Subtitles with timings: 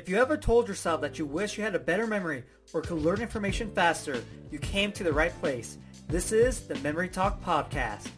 [0.00, 3.02] If you ever told yourself that you wish you had a better memory or could
[3.02, 5.76] learn information faster, you came to the right place.
[6.08, 8.08] This is the Memory Talk Podcast.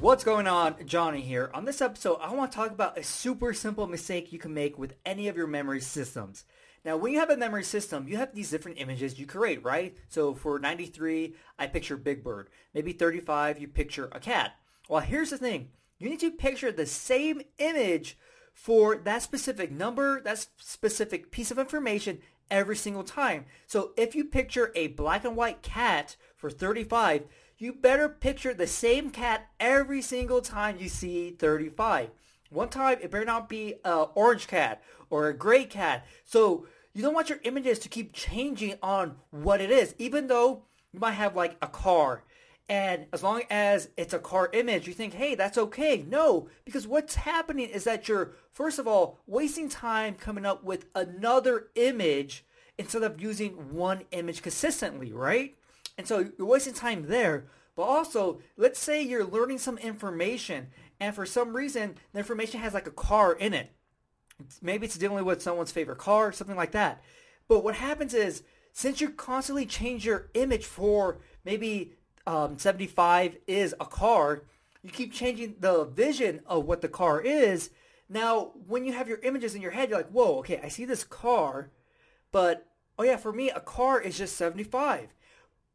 [0.00, 0.76] What's going on?
[0.86, 1.50] Johnny here.
[1.52, 4.78] On this episode, I want to talk about a super simple mistake you can make
[4.78, 6.46] with any of your memory systems.
[6.82, 9.98] Now, when you have a memory system, you have these different images you create, right?
[10.08, 12.48] So for 93, I picture Big Bird.
[12.72, 14.52] Maybe 35, you picture a cat.
[14.88, 15.72] Well, here's the thing.
[15.98, 18.16] You need to picture the same image
[18.58, 22.18] for that specific number, that specific piece of information
[22.50, 23.44] every single time.
[23.68, 27.22] So if you picture a black and white cat for 35,
[27.56, 32.10] you better picture the same cat every single time you see 35.
[32.50, 36.04] One time, it better not be an orange cat or a gray cat.
[36.24, 40.64] So you don't want your images to keep changing on what it is, even though
[40.92, 42.24] you might have like a car
[42.68, 46.04] and as long as it's a car image, you think, hey, that's okay.
[46.06, 50.84] No, because what's happening is that you're, first of all, wasting time coming up with
[50.94, 52.44] another image
[52.76, 55.56] instead of using one image consistently, right?
[55.96, 57.46] And so you're wasting time there.
[57.74, 60.68] But also, let's say you're learning some information
[61.00, 63.72] and for some reason the information has like a car in it.
[64.60, 67.02] Maybe it's dealing with someone's favorite car, something like that.
[67.48, 71.94] But what happens is since you constantly change your image for maybe
[72.28, 74.42] um, 75 is a car,
[74.82, 77.70] you keep changing the vision of what the car is.
[78.06, 80.84] Now, when you have your images in your head, you're like, whoa, okay, I see
[80.84, 81.70] this car,
[82.30, 82.66] but
[82.98, 85.14] oh yeah, for me, a car is just 75.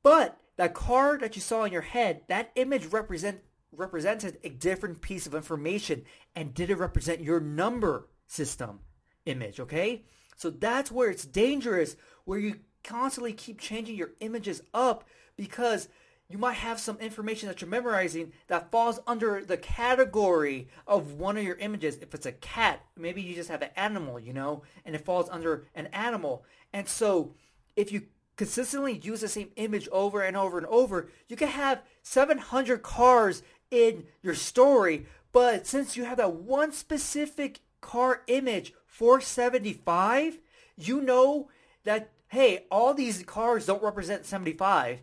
[0.03, 3.41] But that car that you saw in your head, that image represent
[3.75, 6.03] represented a different piece of information
[6.35, 8.81] and didn't represent your number system
[9.25, 10.03] image, okay?
[10.35, 11.95] So that's where it's dangerous,
[12.25, 15.89] where you constantly keep changing your images up because
[16.29, 21.37] you might have some information that you're memorizing that falls under the category of one
[21.37, 21.97] of your images.
[22.01, 25.29] If it's a cat, maybe you just have an animal, you know, and it falls
[25.29, 26.43] under an animal.
[26.71, 27.35] And so
[27.75, 28.03] if you
[28.35, 33.43] consistently use the same image over and over and over, you can have 700 cars
[33.69, 40.39] in your story, but since you have that one specific car image 475,
[40.77, 41.49] you know
[41.83, 45.01] that, hey, all these cars don't represent 75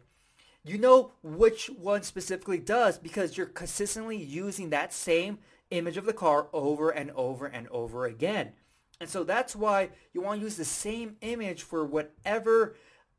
[0.65, 5.39] you know which one specifically does because you're consistently using that same
[5.71, 8.53] image of the car over and over and over again.
[9.01, 12.77] And so that's why you want to use the same image for whatever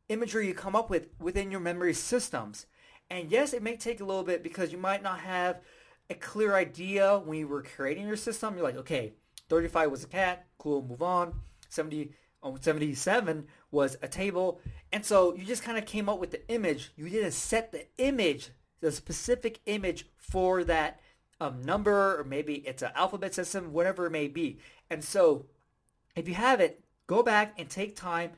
[0.10, 2.68] imagery you come up with within your memory systems.
[3.10, 5.62] And yes, it may take a little bit because you might not have
[6.10, 8.56] a clear idea when you were creating your system.
[8.56, 9.14] You're like, okay,
[9.50, 11.34] 35 was a cat, cool, move on.
[11.70, 12.12] 70
[12.60, 14.60] 77 was a table.
[14.92, 16.92] And so you just kind of came up with the image.
[16.96, 21.00] You didn't set the image, the specific image for that
[21.40, 24.60] um, number, or maybe it's an alphabet system, whatever it may be.
[24.90, 25.46] And so
[26.16, 28.32] if you have it, go back and take time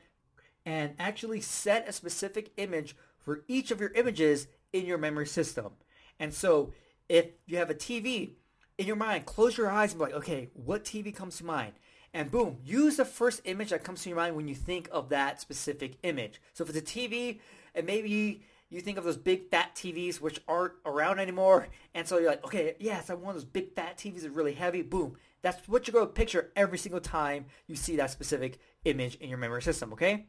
[0.66, 5.72] and actually set a specific image for each of your images in your memory system.
[6.18, 6.72] And so
[7.08, 8.32] if you have a TV
[8.78, 11.72] in your mind, close your eyes and be like, okay, what TV comes to mind?
[12.14, 15.08] And boom, use the first image that comes to your mind when you think of
[15.08, 16.40] that specific image.
[16.52, 17.40] So if it's a TV,
[17.74, 22.18] and maybe you think of those big fat TVs which aren't around anymore, and so
[22.18, 24.82] you're like, okay, yes, I want those big fat TVs that are really heavy.
[24.82, 29.16] Boom, that's what you're going to picture every single time you see that specific image
[29.16, 29.92] in your memory system.
[29.92, 30.26] Okay,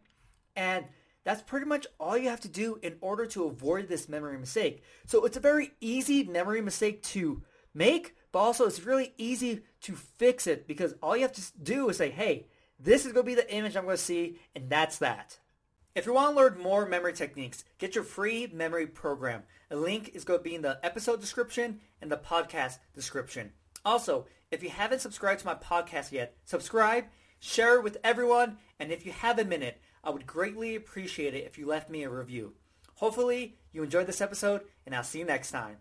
[0.56, 0.85] and
[1.23, 4.84] that's pretty much all you have to do in order to avoid this memory mistake.
[5.06, 7.44] So it's a very easy memory mistake to
[7.75, 11.88] make, but also it's really easy to fix it because all you have to do
[11.88, 12.47] is say, hey,
[12.78, 15.40] this is going to be the image I'm going to see, and that's that.
[15.96, 19.44] If you want to learn more memory techniques, get your free memory program.
[19.72, 23.53] A link is going to be in the episode description and the podcast description.
[23.85, 27.06] Also, if you haven't subscribed to my podcast yet, subscribe,
[27.40, 31.46] share it with everyone, and if you have a minute, I would greatly appreciate it
[31.46, 32.56] if you left me a review.
[32.96, 35.78] Hopefully, you enjoyed this episode, and I'll see you next time.